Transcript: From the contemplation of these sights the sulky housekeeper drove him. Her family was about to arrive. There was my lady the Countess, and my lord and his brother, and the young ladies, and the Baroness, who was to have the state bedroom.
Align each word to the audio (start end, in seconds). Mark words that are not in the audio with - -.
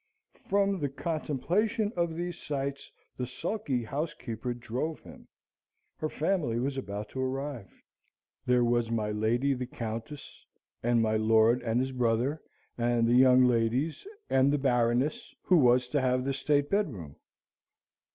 From 0.49 0.79
the 0.79 0.89
contemplation 0.89 1.93
of 1.95 2.15
these 2.15 2.35
sights 2.39 2.91
the 3.17 3.27
sulky 3.27 3.83
housekeeper 3.83 4.51
drove 4.51 4.99
him. 5.01 5.27
Her 5.97 6.09
family 6.09 6.57
was 6.59 6.75
about 6.75 7.09
to 7.09 7.21
arrive. 7.21 7.69
There 8.47 8.63
was 8.63 8.89
my 8.89 9.11
lady 9.11 9.53
the 9.53 9.67
Countess, 9.67 10.43
and 10.81 11.03
my 11.03 11.17
lord 11.17 11.61
and 11.61 11.79
his 11.79 11.91
brother, 11.91 12.41
and 12.79 13.07
the 13.07 13.13
young 13.13 13.43
ladies, 13.45 14.03
and 14.27 14.51
the 14.51 14.57
Baroness, 14.57 15.35
who 15.43 15.57
was 15.57 15.87
to 15.89 16.01
have 16.01 16.25
the 16.25 16.33
state 16.33 16.71
bedroom. 16.71 17.17